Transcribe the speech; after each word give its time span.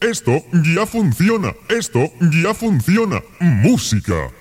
Esto 0.00 0.42
ya 0.74 0.86
funciona. 0.86 1.54
Esto 1.68 2.10
ya 2.42 2.54
funciona. 2.54 3.22
Música. 3.40 4.37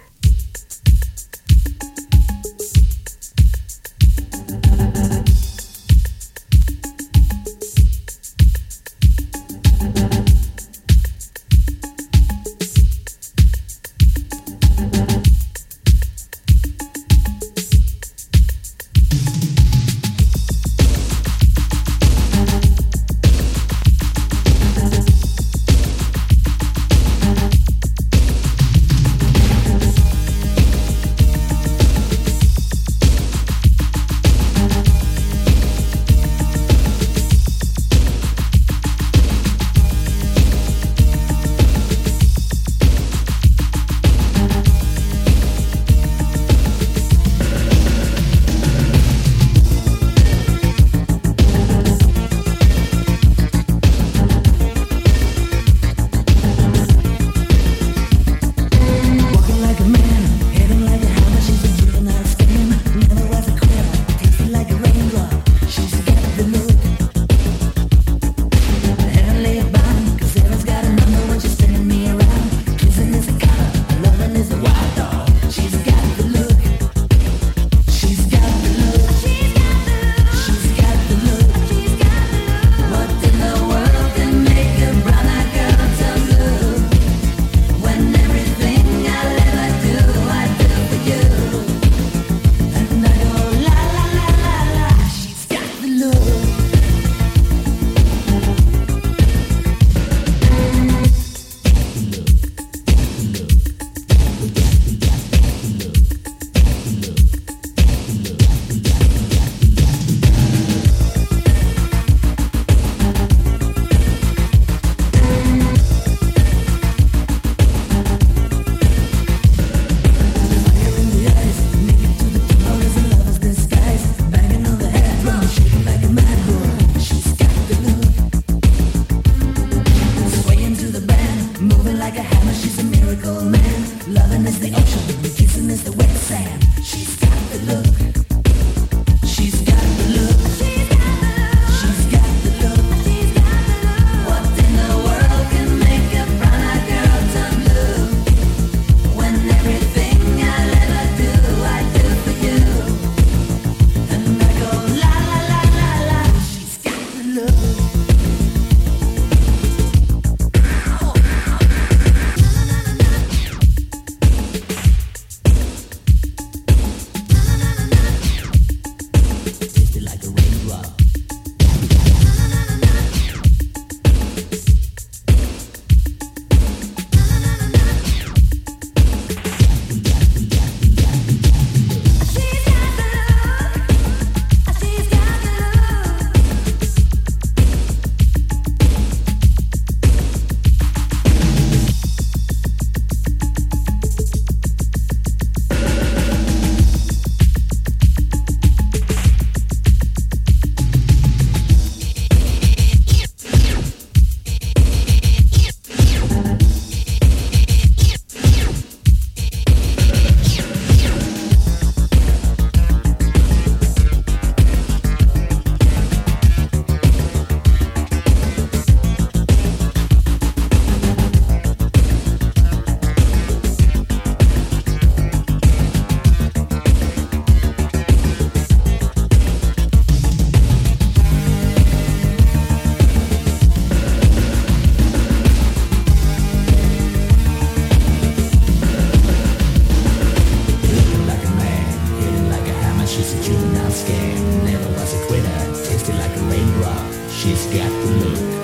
She's 247.37 247.67
got 247.67 247.87
the 247.87 248.25
look. 248.25 248.56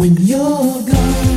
when 0.00 0.16
you're 0.16 0.82
gone. 0.86 1.29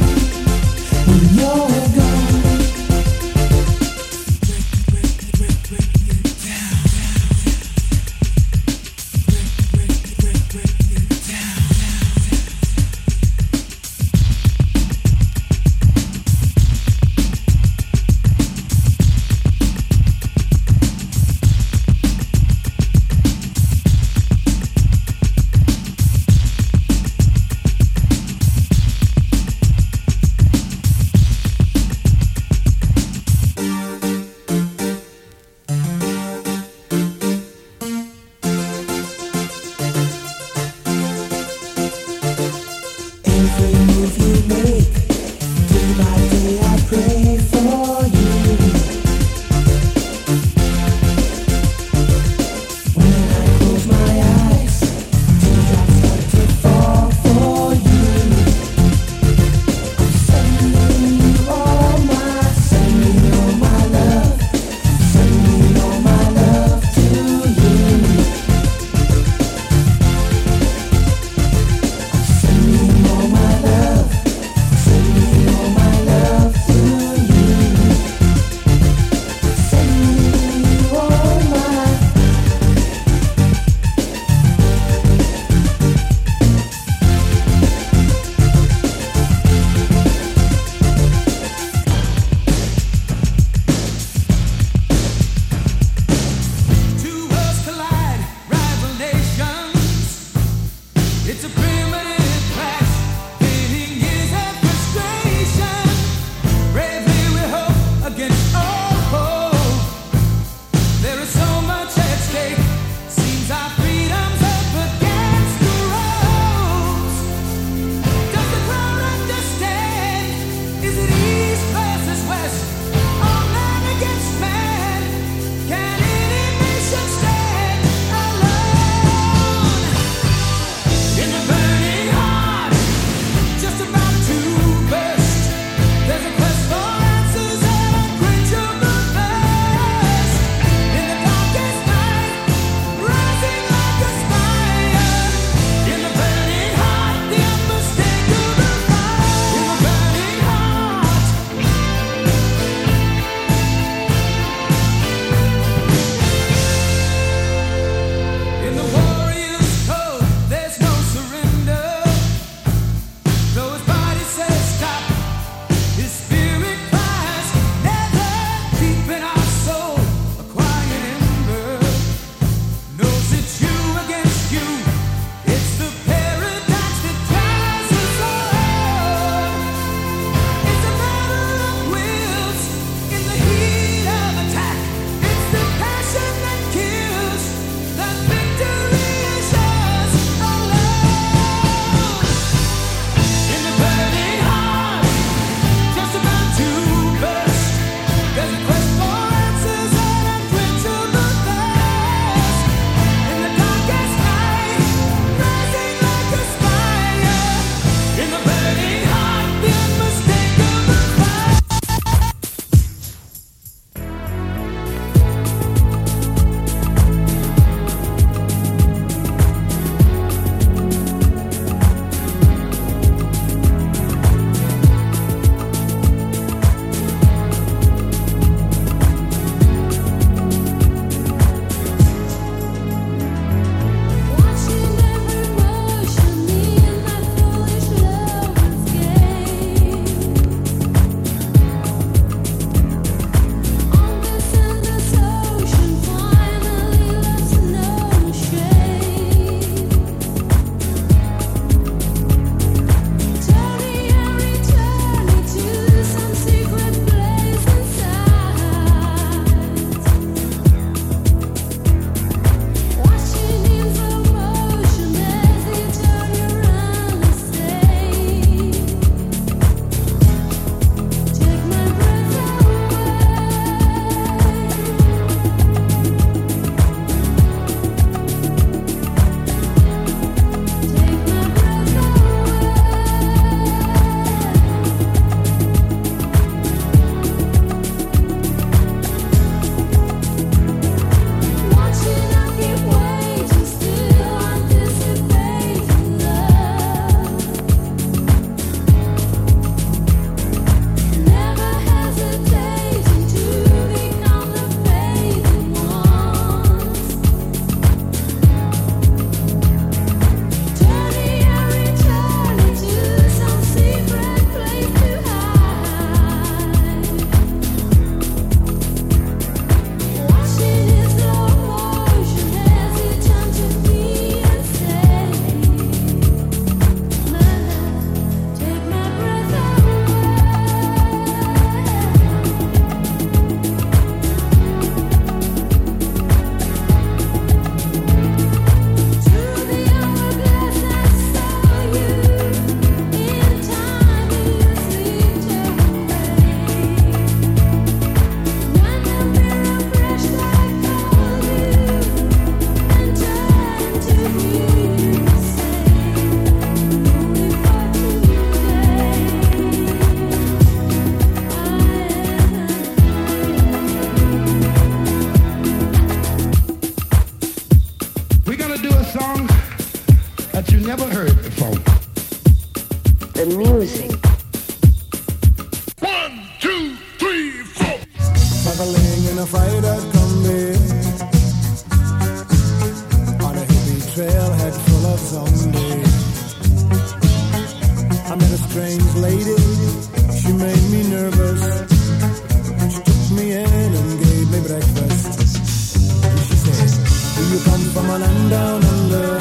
Land 398.18 398.50
down 398.50 398.84
under? 398.84 399.40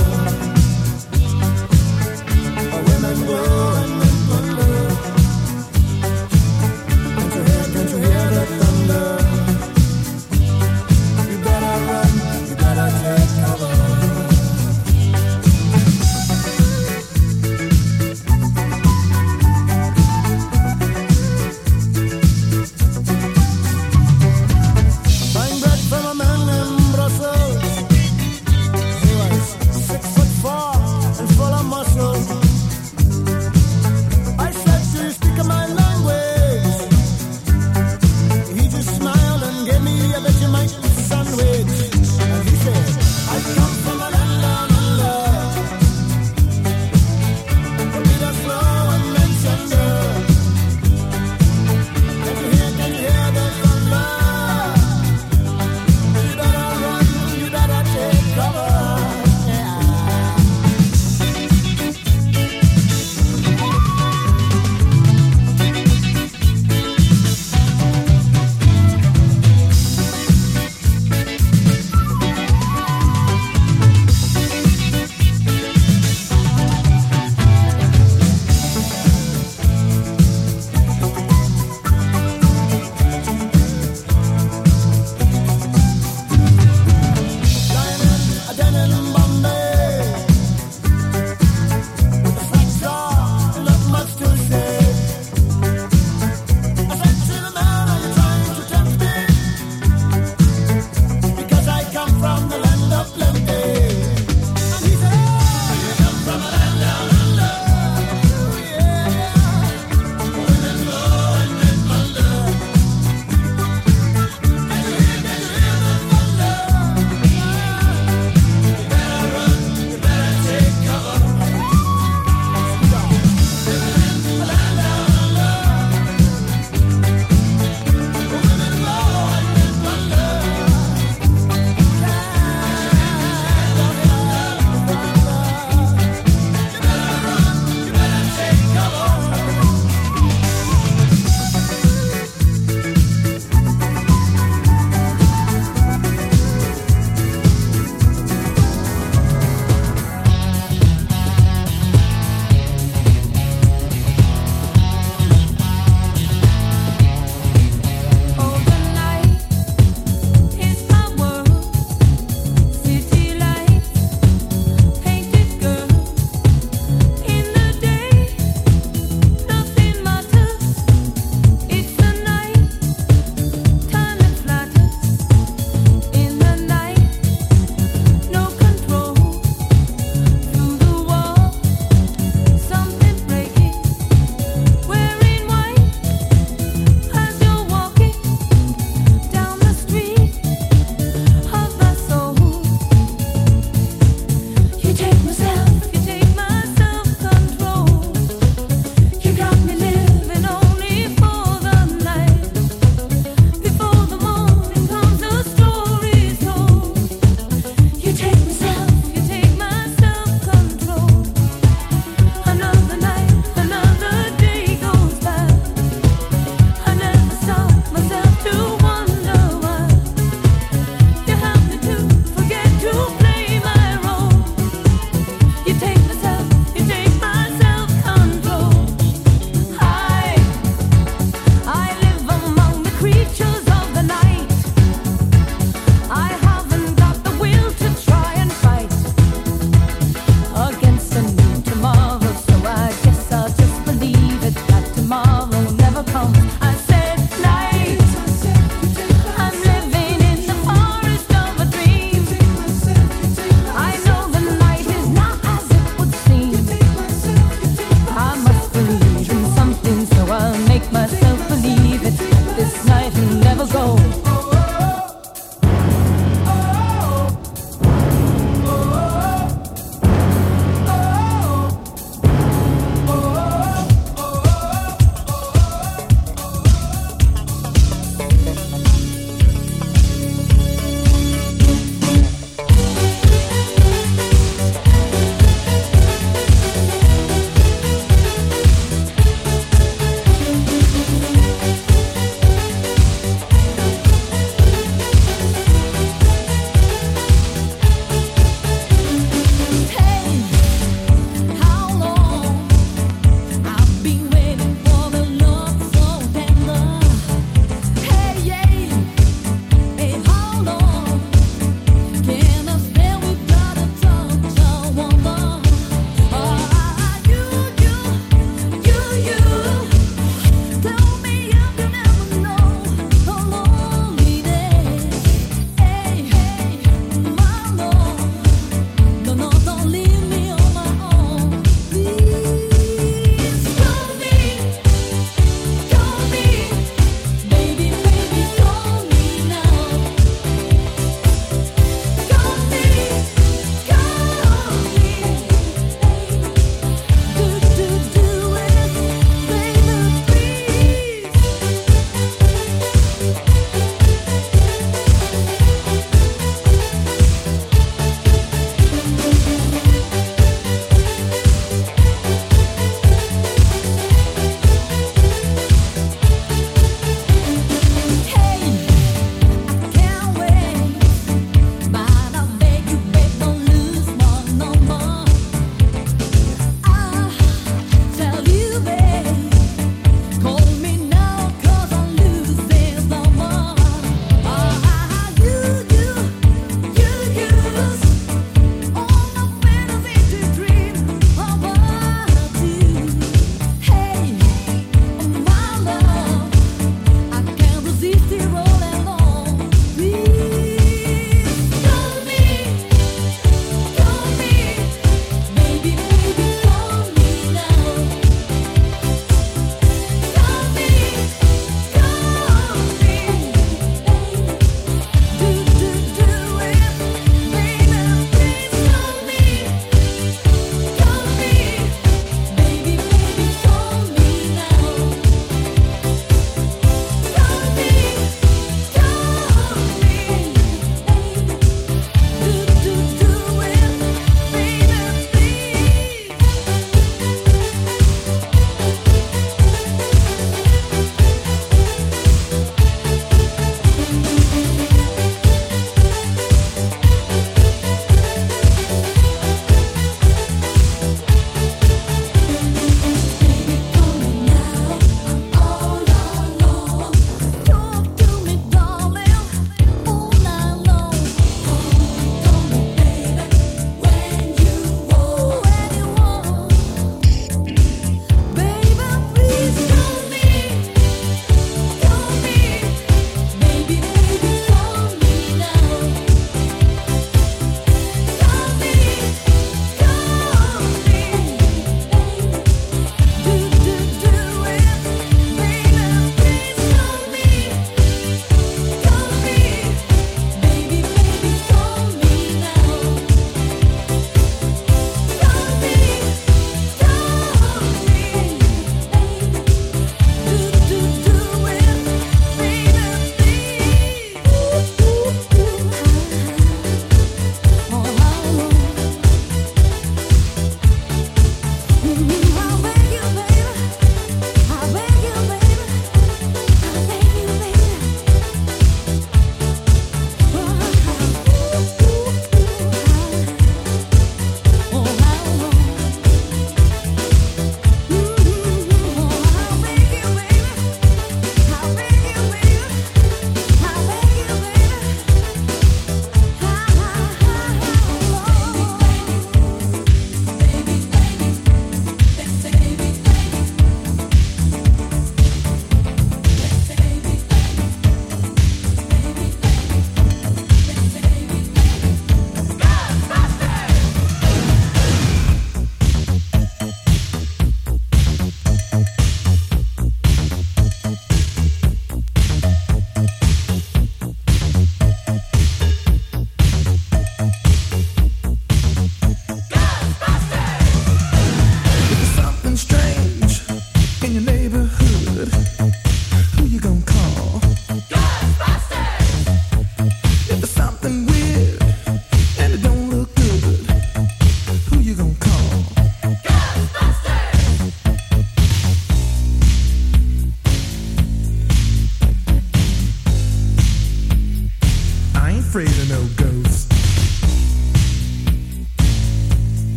Where 2.71 2.85
women 2.85 3.26
go 3.26 3.62